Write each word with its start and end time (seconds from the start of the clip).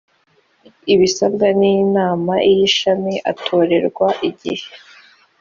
ibisabwe 0.93 1.47
n 1.59 1.61
inama 1.81 2.33
y 2.55 2.57
ishami 2.65 3.13
atorerwa 3.31 4.07
igihe 4.29 4.67